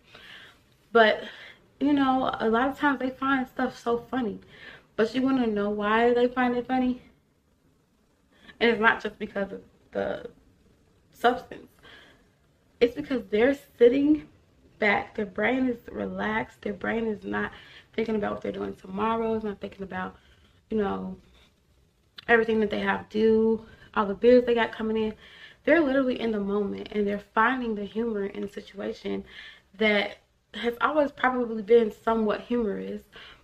But, 0.91 1.23
you 1.79 1.93
know, 1.93 2.35
a 2.39 2.49
lot 2.49 2.69
of 2.69 2.77
times 2.79 2.99
they 2.99 3.11
find 3.11 3.47
stuff 3.47 3.77
so 3.77 4.05
funny. 4.09 4.39
But 4.95 5.13
you 5.13 5.21
want 5.21 5.43
to 5.43 5.47
know 5.47 5.69
why 5.69 6.13
they 6.13 6.27
find 6.27 6.57
it 6.57 6.67
funny? 6.67 7.03
And 8.59 8.71
it's 8.71 8.81
not 8.81 9.01
just 9.01 9.19
because 9.19 9.51
of 9.51 9.61
the 9.91 10.25
substance. 11.13 11.67
It's 12.79 12.95
because 12.95 13.23
they're 13.29 13.57
sitting 13.77 14.27
back. 14.79 15.15
Their 15.15 15.25
brain 15.25 15.67
is 15.67 15.77
relaxed. 15.91 16.61
Their 16.61 16.73
brain 16.73 17.07
is 17.07 17.23
not 17.23 17.51
thinking 17.95 18.15
about 18.15 18.33
what 18.33 18.41
they're 18.41 18.51
doing 18.51 18.75
tomorrow. 18.75 19.33
It's 19.33 19.43
not 19.43 19.59
thinking 19.59 19.83
about, 19.83 20.15
you 20.69 20.77
know, 20.77 21.17
everything 22.27 22.59
that 22.61 22.69
they 22.69 22.79
have 22.79 23.09
due, 23.09 23.65
all 23.93 24.05
the 24.05 24.13
bills 24.13 24.45
they 24.45 24.55
got 24.55 24.71
coming 24.71 24.97
in. 24.97 25.13
They're 25.65 25.81
literally 25.81 26.19
in 26.19 26.31
the 26.31 26.39
moment 26.39 26.89
and 26.91 27.05
they're 27.05 27.23
finding 27.33 27.75
the 27.75 27.85
humor 27.85 28.25
in 28.25 28.43
a 28.43 28.49
situation 28.49 29.25
that 29.77 30.17
has 30.53 30.75
always 30.81 31.11
probably 31.11 31.61
been 31.61 31.91
somewhat 32.03 32.41
humorous 32.41 33.03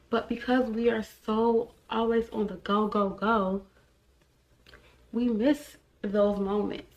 but 0.10 0.30
because 0.30 0.70
we 0.70 0.89
are 0.89 1.04
so 1.25 1.72
always 1.89 2.30
on 2.30 2.48
the 2.48 2.56
go, 2.56 2.88
go, 2.88 3.10
go, 3.10 3.63
we 5.12 5.27
miss 5.27 5.77
those 6.01 6.39
moments. 6.39 6.96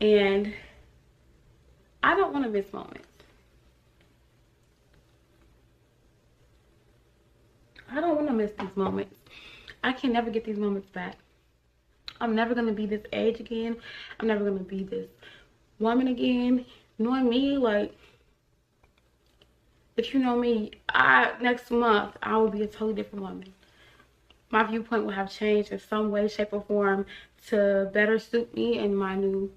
And 0.00 0.54
I 2.08 2.16
don't 2.16 2.32
want 2.32 2.46
to 2.46 2.50
miss 2.50 2.72
moments. 2.72 3.06
I 7.92 8.00
don't 8.00 8.16
want 8.16 8.28
to 8.28 8.32
miss 8.32 8.50
these 8.58 8.74
moments. 8.76 9.14
I 9.84 9.92
can 9.92 10.14
never 10.14 10.30
get 10.30 10.46
these 10.46 10.56
moments 10.56 10.88
back. 10.88 11.16
I'm 12.18 12.34
never 12.34 12.54
going 12.54 12.66
to 12.66 12.72
be 12.72 12.86
this 12.86 13.02
age 13.12 13.40
again. 13.40 13.76
I'm 14.18 14.26
never 14.26 14.42
going 14.42 14.56
to 14.56 14.64
be 14.64 14.84
this 14.84 15.10
woman 15.78 16.08
again. 16.08 16.64
Knowing 16.98 17.28
me, 17.28 17.58
like, 17.58 17.94
if 19.98 20.14
you 20.14 20.20
know 20.20 20.38
me, 20.38 20.70
I 20.88 21.34
next 21.42 21.70
month 21.70 22.16
I 22.22 22.38
will 22.38 22.48
be 22.48 22.62
a 22.62 22.66
totally 22.66 22.94
different 22.94 23.22
woman. 23.22 23.52
My 24.48 24.62
viewpoint 24.62 25.04
will 25.04 25.12
have 25.12 25.30
changed 25.30 25.72
in 25.72 25.78
some 25.78 26.10
way, 26.10 26.26
shape, 26.28 26.54
or 26.54 26.62
form 26.62 27.04
to 27.48 27.90
better 27.92 28.18
suit 28.18 28.54
me 28.54 28.78
in 28.78 28.96
my 28.96 29.14
new 29.14 29.52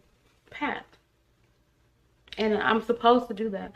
path. 0.50 0.91
And 2.38 2.58
I'm 2.58 2.82
supposed 2.82 3.28
to 3.28 3.34
do 3.34 3.50
that. 3.50 3.74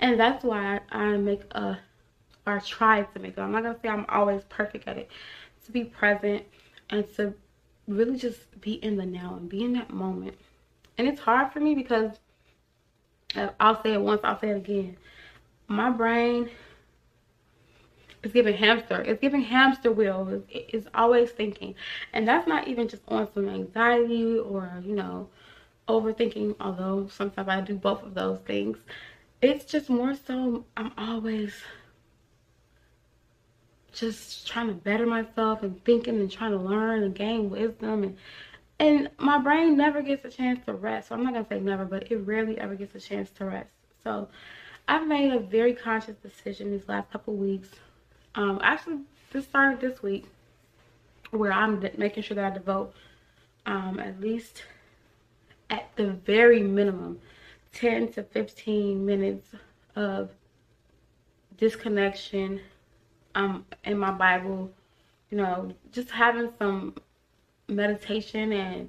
And 0.00 0.18
that's 0.18 0.44
why 0.44 0.80
I 0.90 1.16
make 1.16 1.42
a 1.52 1.78
or 2.46 2.60
try 2.60 3.02
to 3.02 3.18
make 3.18 3.38
it. 3.38 3.40
I'm 3.40 3.52
not 3.52 3.62
gonna 3.62 3.78
say 3.82 3.88
I'm 3.88 4.06
always 4.08 4.42
perfect 4.48 4.86
at 4.86 4.98
it. 4.98 5.10
To 5.66 5.72
be 5.72 5.84
present 5.84 6.44
and 6.90 7.08
to 7.16 7.34
really 7.88 8.18
just 8.18 8.60
be 8.60 8.74
in 8.74 8.96
the 8.96 9.06
now 9.06 9.34
and 9.36 9.48
be 9.48 9.64
in 9.64 9.72
that 9.74 9.90
moment. 9.90 10.36
And 10.98 11.08
it's 11.08 11.20
hard 11.20 11.52
for 11.52 11.60
me 11.60 11.74
because 11.74 12.18
uh, 13.36 13.48
I'll 13.60 13.82
say 13.82 13.94
it 13.94 14.00
once, 14.00 14.20
I'll 14.24 14.38
say 14.38 14.50
it 14.50 14.56
again 14.56 14.96
my 15.68 15.90
brain 15.90 16.50
is 18.22 18.32
giving 18.32 18.56
hamster. 18.56 19.02
It's 19.02 19.20
giving 19.20 19.42
hamster 19.42 19.92
wheels. 19.92 20.42
It's 20.48 20.86
always 20.94 21.30
thinking. 21.30 21.74
And 22.12 22.26
that's 22.26 22.46
not 22.46 22.68
even 22.68 22.88
just 22.88 23.02
on 23.08 23.32
some 23.32 23.48
anxiety 23.48 24.38
or, 24.38 24.82
you 24.84 24.94
know, 24.94 25.28
overthinking, 25.88 26.56
although 26.60 27.08
sometimes 27.08 27.48
I 27.48 27.60
do 27.60 27.74
both 27.74 28.02
of 28.02 28.14
those 28.14 28.38
things. 28.40 28.78
It's 29.42 29.64
just 29.64 29.90
more 29.90 30.14
so 30.14 30.64
I'm 30.76 30.92
always 30.96 31.54
just 33.92 34.46
trying 34.46 34.68
to 34.68 34.74
better 34.74 35.06
myself 35.06 35.62
and 35.62 35.82
thinking 35.84 36.16
and 36.16 36.30
trying 36.30 36.50
to 36.50 36.58
learn 36.58 37.04
and 37.04 37.14
gain 37.14 37.48
wisdom 37.48 38.02
and 38.02 38.16
and 38.80 39.08
my 39.18 39.38
brain 39.38 39.76
never 39.76 40.02
gets 40.02 40.24
a 40.24 40.30
chance 40.30 40.58
to 40.66 40.74
rest. 40.74 41.08
So 41.08 41.14
I'm 41.14 41.22
not 41.22 41.32
gonna 41.32 41.46
say 41.48 41.60
never, 41.60 41.84
but 41.84 42.10
it 42.10 42.16
rarely 42.16 42.58
ever 42.58 42.74
gets 42.74 42.94
a 42.96 43.00
chance 43.00 43.30
to 43.32 43.44
rest. 43.44 43.70
So 44.02 44.28
I've 44.88 45.06
made 45.06 45.32
a 45.32 45.38
very 45.38 45.74
conscious 45.74 46.16
decision 46.16 46.72
these 46.72 46.88
last 46.88 47.10
couple 47.12 47.34
weeks. 47.34 47.68
Um, 48.34 48.58
actually, 48.62 48.98
this 49.32 49.44
started 49.44 49.80
this 49.80 50.02
week 50.02 50.26
where 51.30 51.52
I'm 51.52 51.80
making 51.96 52.24
sure 52.24 52.34
that 52.34 52.44
I 52.44 52.54
devote 52.54 52.94
um, 53.64 54.00
at 54.00 54.20
least 54.20 54.64
at 55.70 55.94
the 55.96 56.12
very 56.12 56.62
minimum 56.62 57.18
10 57.72 58.12
to 58.12 58.22
15 58.22 59.04
minutes 59.04 59.48
of 59.96 60.30
disconnection 61.56 62.60
um, 63.34 63.64
in 63.84 63.98
my 63.98 64.10
Bible. 64.10 64.70
You 65.30 65.38
know, 65.38 65.72
just 65.92 66.10
having 66.10 66.50
some 66.58 66.94
meditation 67.68 68.52
and 68.52 68.88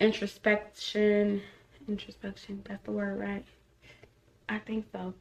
introspection. 0.00 1.42
Introspection, 1.88 2.62
that's 2.66 2.84
the 2.84 2.92
word, 2.92 3.18
right? 3.18 3.44
I 4.48 4.58
think 4.58 4.86
so. 4.92 5.14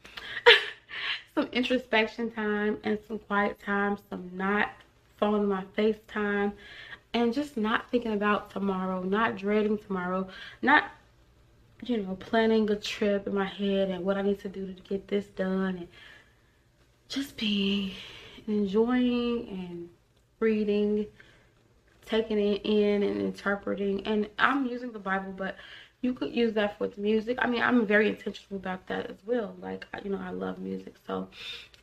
some 1.35 1.47
introspection 1.51 2.31
time 2.31 2.77
and 2.83 2.99
some 3.07 3.19
quiet 3.19 3.59
time, 3.59 3.97
some 4.09 4.29
not 4.33 4.69
phone 5.17 5.47
my 5.47 5.63
face 5.75 5.97
time, 6.07 6.53
and 7.13 7.33
just 7.33 7.57
not 7.57 7.89
thinking 7.91 8.13
about 8.13 8.49
tomorrow, 8.49 9.03
not 9.03 9.35
dreading 9.37 9.77
tomorrow, 9.77 10.27
not 10.61 10.85
you 11.85 11.97
know, 11.97 12.15
planning 12.15 12.69
a 12.69 12.75
trip 12.75 13.27
in 13.27 13.35
my 13.35 13.45
head 13.45 13.89
and 13.89 14.03
what 14.05 14.17
I 14.17 14.21
need 14.21 14.39
to 14.39 14.49
do 14.49 14.67
to 14.67 14.81
get 14.83 15.07
this 15.07 15.25
done 15.27 15.77
and 15.77 15.87
just 17.09 17.37
being 17.37 17.91
enjoying 18.47 19.47
and 19.49 19.89
reading, 20.39 21.05
taking 22.05 22.39
it 22.39 22.61
in 22.63 23.03
and 23.03 23.21
interpreting. 23.21 24.05
And 24.07 24.29
I'm 24.39 24.65
using 24.65 24.91
the 24.91 24.99
Bible, 24.99 25.33
but 25.35 25.57
you 26.01 26.13
could 26.13 26.33
use 26.33 26.53
that 26.53 26.79
with 26.79 26.97
music. 26.97 27.37
I 27.41 27.47
mean, 27.47 27.61
I'm 27.61 27.85
very 27.85 28.09
intentional 28.09 28.57
about 28.57 28.87
that 28.87 29.09
as 29.09 29.17
well. 29.25 29.55
Like, 29.61 29.85
you 30.03 30.11
know, 30.11 30.21
I 30.21 30.31
love 30.31 30.59
music. 30.59 30.95
So 31.05 31.29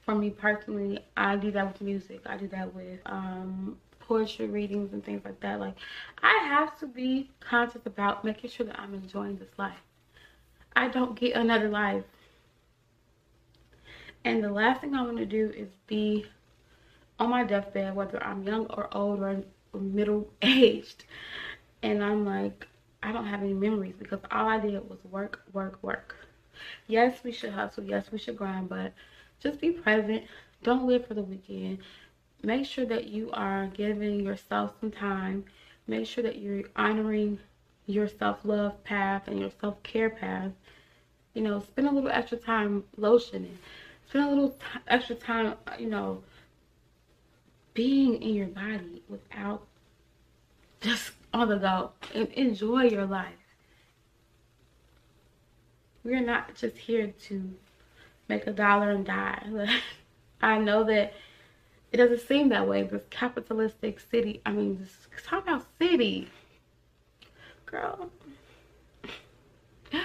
for 0.05 0.15
me 0.15 0.31
personally, 0.31 0.99
I 1.17 1.37
do 1.37 1.51
that 1.53 1.67
with 1.67 1.81
music. 1.81 2.21
I 2.27 2.37
do 2.37 2.49
that 2.49 2.75
with 2.75 3.01
um, 3.07 3.79
poetry 4.11 4.52
readings 4.52 4.99
and 4.99 5.09
things 5.09 5.26
like 5.26 5.47
that. 5.47 5.61
Like, 5.61 5.79
I 6.23 6.47
have 6.49 6.79
to 6.81 6.88
be 6.88 7.31
conscious 7.40 7.87
about 7.87 8.25
making 8.25 8.50
sure 8.50 8.67
that 8.67 8.81
I'm 8.81 8.95
enjoying 8.95 9.38
this 9.38 9.59
life. 9.59 9.83
I 10.76 10.88
don't 10.88 11.19
get 11.19 11.37
another 11.37 11.69
life. 11.71 12.05
And 14.26 14.45
the 14.45 14.52
last 14.52 14.83
thing 14.83 14.95
I 14.97 15.02
want 15.02 15.19
to 15.19 15.26
do 15.26 15.50
is 15.57 15.69
be 15.88 16.26
on 17.19 17.31
my 17.31 17.45
deathbed, 17.45 17.95
whether 17.97 18.23
I'm 18.23 18.43
young 18.45 18.67
or 18.67 18.88
old 18.97 19.21
or 19.21 19.45
middle 19.79 20.31
aged. 20.43 21.05
And 21.83 22.02
I'm 22.05 22.25
like, 22.26 22.69
I 23.02 23.12
don't 23.12 23.26
have 23.26 23.43
any 23.43 23.55
memories 23.55 23.95
because 23.99 24.21
all 24.31 24.49
I 24.49 24.59
did 24.61 24.88
was 24.88 25.05
work, 25.11 25.43
work, 25.52 25.83
work. 25.83 26.17
Yes, 26.87 27.23
we 27.25 27.33
should 27.33 27.52
hustle. 27.52 27.85
Yes, 27.85 28.12
we 28.12 28.19
should 28.19 28.37
grind, 28.37 28.69
but 28.69 28.93
just 29.40 29.61
be 29.61 29.71
present. 29.73 30.25
Don't 30.62 30.87
live 30.87 31.07
for 31.07 31.14
the 31.14 31.23
weekend. 31.23 31.79
Make 32.42 32.66
sure 32.66 32.87
that 32.87 33.09
you 33.09 33.30
are 33.32 33.66
giving 33.66 34.20
yourself 34.20 34.73
some 34.80 34.90
time. 34.90 35.44
Make 35.87 36.06
sure 36.06 36.25
that 36.25 36.38
you're 36.38 36.64
honoring 36.76 37.38
your 37.87 38.09
self-love 38.09 38.82
path 38.85 39.26
and 39.26 39.38
your 39.38 39.50
self-care 39.61 40.11
path, 40.11 40.52
you 41.35 41.42
know, 41.42 41.61
spend 41.61 41.88
a 41.88 41.90
little 41.90 42.11
extra 42.11 42.38
time 42.38 42.85
lotioning. 42.99 43.56
Spend 44.09 44.25
a 44.25 44.28
little 44.28 44.56
extra 44.88 45.14
time, 45.14 45.54
uh, 45.66 45.73
you 45.78 45.88
know, 45.88 46.23
being 47.75 48.20
in 48.23 48.35
your 48.35 48.47
body 48.49 49.02
without 49.09 49.66
just 50.80 51.12
on 51.32 51.49
the 51.49 51.56
go. 51.56 51.92
And 52.14 52.28
enjoy 52.28 52.85
your 52.85 53.06
life. 53.06 53.35
We're 56.02 56.20
not 56.20 56.54
just 56.54 56.76
here 56.76 57.12
to 57.28 57.54
make 58.28 58.47
a 58.47 58.52
dollar 58.52 58.90
and 58.90 59.04
die. 59.04 59.80
I 60.42 60.59
know 60.59 60.85
that 60.85 61.12
it 61.92 61.97
doesn't 61.97 62.20
seem 62.20 62.49
that 62.50 62.68
way. 62.68 62.82
This 62.82 63.02
capitalistic 63.11 64.00
city, 64.00 64.40
I 64.47 64.52
mean, 64.52 64.78
this 64.78 65.09
talk 65.25 65.42
about 65.42 65.66
city, 65.78 66.28
girl. 67.66 68.11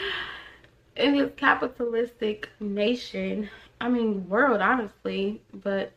In 0.96 1.18
this 1.18 1.32
capitalistic 1.36 2.50
nation, 2.60 3.50
I 3.82 3.90
mean, 3.90 4.28
world, 4.30 4.62
honestly, 4.62 5.42
but 5.54 5.92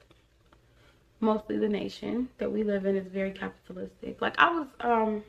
mostly 1.20 1.56
the 1.58 1.68
nation 1.68 2.28
that 2.38 2.50
we 2.50 2.64
live 2.64 2.84
in 2.84 2.96
is 2.96 3.06
very 3.06 3.30
capitalistic. 3.30 4.20
Like, 4.20 4.34
I 4.38 4.50
was, 4.50 4.66
um, 4.80 5.22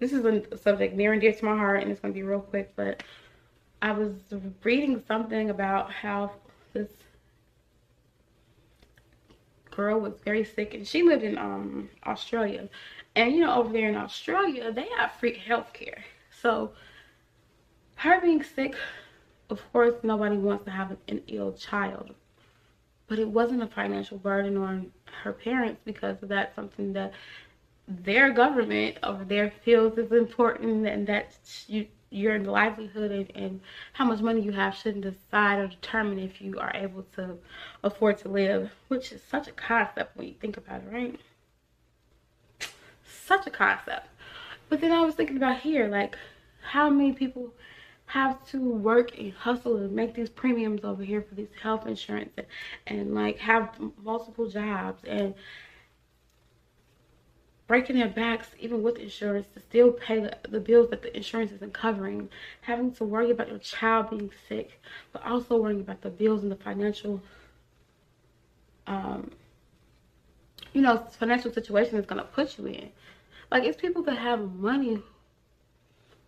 this 0.00 0.12
is 0.12 0.24
a 0.24 0.58
subject 0.58 0.96
near 0.96 1.12
and 1.12 1.20
dear 1.20 1.32
to 1.32 1.44
my 1.44 1.56
heart, 1.56 1.82
and 1.82 1.90
it's 1.90 2.00
going 2.00 2.12
to 2.12 2.18
be 2.18 2.24
real 2.24 2.40
quick, 2.40 2.72
but 2.74 3.02
I 3.80 3.92
was 3.92 4.12
reading 4.64 5.02
something 5.06 5.50
about 5.50 5.92
how 5.92 6.32
this 6.72 6.88
girl 9.70 10.00
was 10.00 10.14
very 10.24 10.44
sick 10.44 10.74
and 10.74 10.86
she 10.86 11.02
lived 11.02 11.22
in 11.22 11.38
um 11.38 11.88
Australia. 12.06 12.68
And 13.16 13.34
you 13.34 13.40
know, 13.40 13.54
over 13.54 13.72
there 13.72 13.88
in 13.88 13.96
Australia, 13.96 14.72
they 14.72 14.86
have 14.98 15.12
free 15.12 15.36
health 15.36 15.72
care. 15.72 16.04
So 16.42 16.72
her 17.96 18.20
being 18.20 18.42
sick, 18.42 18.76
of 19.50 19.60
course, 19.72 19.94
nobody 20.02 20.36
wants 20.36 20.64
to 20.64 20.70
have 20.70 20.96
an 21.08 21.22
ill 21.26 21.52
child. 21.52 22.14
But 23.08 23.18
it 23.18 23.28
wasn't 23.28 23.62
a 23.62 23.66
financial 23.66 24.18
burden 24.18 24.56
on 24.56 24.92
her 25.22 25.32
parents 25.32 25.80
because 25.84 26.16
that's 26.22 26.54
something 26.54 26.92
that 26.92 27.12
their 27.88 28.30
government 28.30 28.98
over 29.02 29.24
there 29.24 29.52
feels 29.64 29.98
is 29.98 30.12
important 30.12 30.86
and 30.86 31.06
that 31.08 31.36
you 31.66 31.88
your 32.10 32.38
livelihood 32.40 33.10
and, 33.12 33.32
and 33.34 33.60
how 33.92 34.04
much 34.04 34.20
money 34.20 34.40
you 34.40 34.52
have 34.52 34.74
shouldn't 34.74 35.04
decide 35.04 35.58
or 35.58 35.68
determine 35.68 36.18
if 36.18 36.40
you 36.40 36.58
are 36.58 36.72
able 36.74 37.04
to 37.14 37.38
afford 37.84 38.18
to 38.18 38.28
live, 38.28 38.70
which 38.88 39.12
is 39.12 39.22
such 39.22 39.48
a 39.48 39.52
concept 39.52 40.16
when 40.16 40.26
you 40.26 40.34
think 40.40 40.56
about 40.56 40.82
it, 40.82 40.92
right? 40.92 41.20
Such 43.04 43.46
a 43.46 43.50
concept. 43.50 44.08
But 44.68 44.80
then 44.80 44.92
I 44.92 45.02
was 45.02 45.14
thinking 45.14 45.36
about 45.36 45.60
here, 45.60 45.88
like 45.88 46.16
how 46.62 46.90
many 46.90 47.12
people 47.12 47.52
have 48.06 48.44
to 48.44 48.58
work 48.58 49.16
and 49.18 49.32
hustle 49.32 49.76
and 49.76 49.92
make 49.92 50.14
these 50.14 50.28
premiums 50.28 50.82
over 50.82 51.04
here 51.04 51.22
for 51.22 51.36
these 51.36 51.48
health 51.62 51.86
insurance 51.86 52.32
and, 52.36 52.46
and 52.88 53.14
like 53.14 53.38
have 53.38 53.72
multiple 54.02 54.48
jobs 54.48 55.02
and 55.04 55.32
breaking 57.70 57.96
their 57.96 58.08
backs 58.08 58.48
even 58.58 58.82
with 58.82 58.96
insurance 58.96 59.46
to 59.54 59.60
still 59.60 59.92
pay 59.92 60.18
the, 60.18 60.36
the 60.48 60.58
bills 60.58 60.90
that 60.90 61.02
the 61.02 61.16
insurance 61.16 61.52
isn't 61.52 61.72
covering. 61.72 62.28
Having 62.62 62.94
to 62.94 63.04
worry 63.04 63.30
about 63.30 63.48
your 63.48 63.60
child 63.60 64.10
being 64.10 64.32
sick 64.48 64.80
but 65.12 65.24
also 65.24 65.56
worrying 65.56 65.80
about 65.80 66.00
the 66.00 66.10
bills 66.10 66.42
and 66.42 66.50
the 66.50 66.56
financial 66.56 67.22
um 68.88 69.30
you 70.72 70.82
know 70.82 70.96
financial 71.16 71.52
situation 71.52 71.96
is 71.96 72.06
going 72.06 72.20
to 72.20 72.26
put 72.26 72.58
you 72.58 72.66
in. 72.66 72.88
Like 73.52 73.62
it's 73.62 73.80
people 73.80 74.02
that 74.02 74.18
have 74.18 74.40
money 74.56 75.00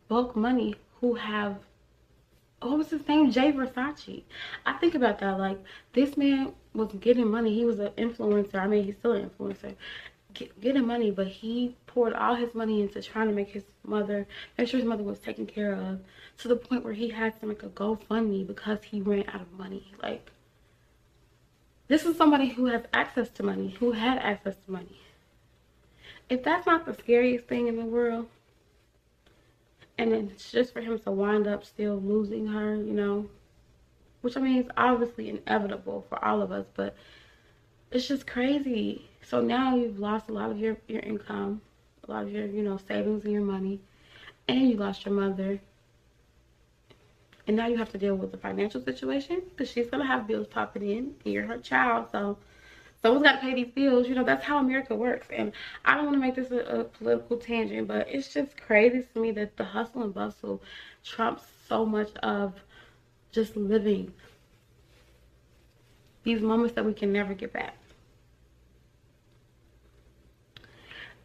bulk 0.06 0.36
money 0.36 0.76
who 1.00 1.14
have 1.14 1.56
what 2.60 2.78
was 2.78 2.90
his 2.90 3.08
name 3.08 3.32
jay 3.32 3.50
versace. 3.50 4.22
I 4.64 4.74
think 4.74 4.94
about 4.94 5.18
that 5.18 5.40
like 5.40 5.58
this 5.92 6.16
man 6.16 6.52
was 6.72 6.92
getting 7.00 7.28
money. 7.28 7.52
He 7.52 7.64
was 7.64 7.80
an 7.80 7.90
influencer. 7.98 8.54
I 8.60 8.68
mean 8.68 8.84
he's 8.84 8.94
still 8.94 9.10
an 9.14 9.28
influencer 9.28 9.74
get, 10.34 10.60
getting 10.60 10.86
money, 10.86 11.10
but 11.10 11.26
he 11.26 11.76
poured 11.86 12.12
all 12.12 12.34
his 12.34 12.54
money 12.54 12.82
into 12.82 13.02
trying 13.02 13.28
to 13.28 13.34
make 13.34 13.48
his 13.48 13.64
mother, 13.84 14.26
make 14.56 14.68
sure 14.68 14.78
his 14.80 14.88
mother 14.88 15.02
was 15.02 15.18
taken 15.18 15.46
care 15.46 15.74
of, 15.74 16.00
to 16.38 16.48
the 16.48 16.56
point 16.56 16.84
where 16.84 16.92
he 16.92 17.08
had 17.08 17.38
to 17.40 17.46
make 17.46 17.62
a 17.62 17.68
GoFundMe 17.68 18.46
because 18.46 18.78
he 18.84 19.00
ran 19.00 19.24
out 19.28 19.40
of 19.40 19.52
money. 19.52 19.92
Like, 20.02 20.30
this 21.88 22.04
is 22.04 22.16
somebody 22.16 22.48
who 22.48 22.66
has 22.66 22.82
access 22.92 23.28
to 23.30 23.42
money, 23.42 23.76
who 23.78 23.92
had 23.92 24.18
access 24.18 24.56
to 24.64 24.72
money. 24.72 24.98
If 26.28 26.42
that's 26.42 26.66
not 26.66 26.86
the 26.86 26.94
scariest 26.94 27.46
thing 27.46 27.68
in 27.68 27.76
the 27.76 27.84
world, 27.84 28.28
and 29.98 30.12
it's 30.12 30.50
just 30.50 30.72
for 30.72 30.80
him 30.80 30.98
to 30.98 31.10
wind 31.10 31.46
up 31.46 31.64
still 31.64 31.96
losing 32.00 32.46
her, 32.46 32.74
you 32.76 32.92
know, 32.92 33.28
which 34.22 34.36
I 34.36 34.40
mean, 34.40 34.58
it's 34.58 34.70
obviously 34.76 35.28
inevitable 35.28 36.06
for 36.08 36.24
all 36.24 36.40
of 36.40 36.50
us, 36.50 36.66
but 36.74 36.96
it's 37.90 38.08
just 38.08 38.26
crazy 38.26 39.08
so 39.22 39.40
now 39.40 39.76
you've 39.76 39.98
lost 39.98 40.28
a 40.28 40.32
lot 40.32 40.50
of 40.50 40.58
your, 40.58 40.76
your 40.88 41.00
income, 41.00 41.60
a 42.06 42.10
lot 42.10 42.24
of 42.24 42.32
your, 42.32 42.46
you 42.46 42.62
know, 42.62 42.76
savings 42.76 43.24
and 43.24 43.32
your 43.32 43.42
money, 43.42 43.80
and 44.48 44.68
you 44.68 44.76
lost 44.76 45.04
your 45.04 45.14
mother. 45.14 45.60
And 47.46 47.56
now 47.56 47.66
you 47.66 47.76
have 47.76 47.90
to 47.92 47.98
deal 47.98 48.14
with 48.14 48.30
the 48.30 48.38
financial 48.38 48.80
situation 48.82 49.42
because 49.50 49.70
she's 49.70 49.90
going 49.90 50.00
to 50.00 50.06
have 50.06 50.26
bills 50.26 50.46
popping 50.46 50.88
in. 50.88 51.14
And 51.24 51.34
you're 51.34 51.46
her 51.46 51.58
child, 51.58 52.08
so 52.12 52.38
someone's 53.00 53.24
got 53.24 53.34
to 53.34 53.38
pay 53.40 53.54
these 53.54 53.72
bills. 53.72 54.08
You 54.08 54.14
know, 54.14 54.24
that's 54.24 54.44
how 54.44 54.58
America 54.58 54.94
works. 54.94 55.26
And 55.30 55.52
I 55.84 55.94
don't 55.94 56.04
want 56.06 56.16
to 56.16 56.20
make 56.20 56.34
this 56.36 56.50
a, 56.50 56.80
a 56.80 56.84
political 56.84 57.36
tangent, 57.36 57.88
but 57.88 58.08
it's 58.08 58.32
just 58.32 58.60
crazy 58.60 59.04
to 59.14 59.20
me 59.20 59.32
that 59.32 59.56
the 59.56 59.64
hustle 59.64 60.02
and 60.02 60.14
bustle 60.14 60.62
trumps 61.04 61.44
so 61.68 61.84
much 61.84 62.10
of 62.22 62.54
just 63.32 63.56
living 63.56 64.12
these 66.22 66.40
moments 66.40 66.74
that 66.74 66.84
we 66.84 66.92
can 66.92 67.12
never 67.12 67.34
get 67.34 67.52
back. 67.52 67.76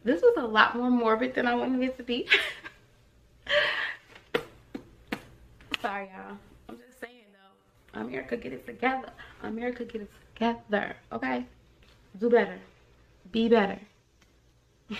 This 0.08 0.22
was 0.22 0.38
a 0.38 0.46
lot 0.46 0.74
more 0.74 0.88
morbid 0.88 1.34
than 1.34 1.46
I 1.46 1.54
wanted 1.54 1.82
it 1.82 1.98
to 1.98 2.02
be. 2.02 2.26
Sorry, 5.82 6.06
y'all. 6.06 6.38
I'm 6.66 6.78
just 6.78 6.98
saying, 6.98 7.26
though. 7.34 8.00
America, 8.00 8.38
get 8.38 8.54
it 8.54 8.64
together. 8.64 9.10
America, 9.42 9.84
get 9.84 10.00
it 10.00 10.10
together. 10.34 10.96
Okay? 11.12 11.44
Do 12.18 12.30
better. 12.30 12.58
Be 13.32 13.50
better. 13.50 13.78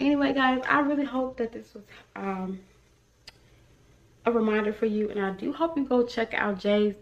anyway, 0.00 0.32
guys, 0.32 0.60
I 0.68 0.80
really 0.80 1.04
hope 1.04 1.36
that 1.36 1.52
this 1.52 1.72
was 1.72 1.84
um, 2.16 2.58
a 4.26 4.32
reminder 4.32 4.72
for 4.72 4.86
you. 4.86 5.08
And 5.08 5.20
I 5.24 5.30
do 5.30 5.52
hope 5.52 5.76
you 5.76 5.84
go 5.84 6.04
check 6.04 6.34
out 6.34 6.58
Jae 6.58 6.96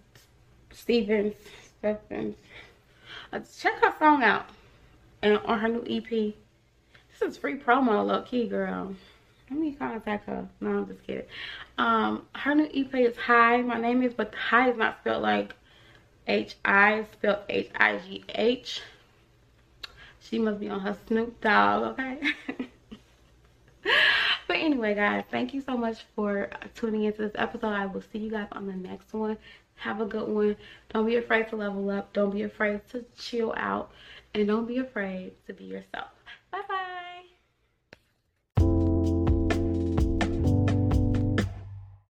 Stevens. 0.73 1.37
Stevens. 1.79 2.37
Uh, 3.33 3.41
check 3.59 3.83
her 3.83 3.95
song 3.99 4.23
out 4.23 4.51
and 5.23 5.39
on 5.39 5.59
her 5.61 5.69
new 5.69 5.83
EP. 5.89 6.35
This 7.19 7.31
is 7.31 7.39
free 7.39 7.57
promo, 7.57 8.07
low 8.07 8.21
key, 8.23 8.47
girl. 8.47 8.95
Let 9.51 9.59
me 9.59 9.73
contact 9.73 10.27
her. 10.27 10.47
No, 10.61 10.71
I'm 10.71 10.87
just 10.87 11.03
kidding. 11.07 11.25
Um, 11.79 12.27
her 12.35 12.55
new 12.55 12.69
EP 12.75 12.95
is 12.95 13.17
High. 13.17 13.63
My 13.63 13.81
name 13.81 14.03
is, 14.03 14.13
but 14.13 14.35
High 14.35 14.71
is 14.71 14.77
not 14.77 14.99
spelled 15.01 15.23
like 15.23 15.55
H-I, 16.27 17.07
spelled 17.13 17.39
H-I-G-H. 17.49 18.83
She 20.21 20.39
must 20.39 20.61
be 20.61 20.69
on 20.69 20.81
her 20.81 20.95
Snoop 21.07 21.41
Dogg, 21.41 21.99
okay? 21.99 22.21
but 24.47 24.57
anyway, 24.57 24.95
guys, 24.95 25.25
thank 25.31 25.55
you 25.55 25.63
so 25.63 25.75
much 25.77 26.05
for 26.15 26.51
tuning 26.75 27.05
into 27.05 27.23
this 27.23 27.33
episode. 27.37 27.69
I 27.69 27.87
will 27.87 28.03
see 28.13 28.19
you 28.19 28.31
guys 28.31 28.49
on 28.53 28.67
the 28.67 28.75
next 28.75 29.15
one. 29.15 29.39
Have 29.77 30.03
a 30.03 30.07
good 30.07 30.29
one. 30.29 30.57
Don't 30.91 31.07
be 31.07 31.17
afraid 31.17 31.49
to 31.49 31.57
level 31.57 31.89
up. 31.89 32.13
Don't 32.13 32.31
be 32.31 32.43
afraid 32.43 32.81
to 32.91 33.07
chill 33.17 33.55
out. 33.57 33.91
And 34.35 34.49
don't 34.49 34.67
be 34.67 34.79
afraid 34.79 35.33
to 35.47 35.55
be 35.55 35.65
yourself. 35.65 36.16